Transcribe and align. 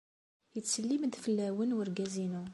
Yettsellim-d 0.55 1.15
fell-awen 1.23 1.75
wergaz-inu. 1.77 2.43